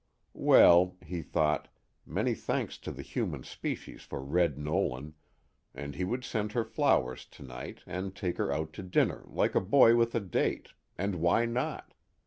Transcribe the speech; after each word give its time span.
Well, 0.33 0.97
he 1.05 1.21
thought, 1.21 1.67
many 2.07 2.33
thanks 2.33 2.79
to 2.79 2.91
the 2.91 3.03
human 3.03 3.43
species 3.43 4.01
for 4.01 4.19
Red 4.19 4.57
Nolan, 4.57 5.13
and 5.75 5.93
he 5.93 6.03
would 6.03 6.23
send 6.23 6.53
her 6.53 6.63
flowers 6.65 7.23
tonight 7.23 7.83
and 7.85 8.15
take 8.15 8.37
her 8.37 8.51
out 8.51 8.73
to 8.73 8.81
dinner 8.81 9.21
like 9.27 9.53
a 9.53 9.61
boy 9.61 9.95
with 9.95 10.15
a 10.15 10.19
date 10.19 10.69
and 10.97 11.17
why 11.21 11.45
not? 11.45 11.93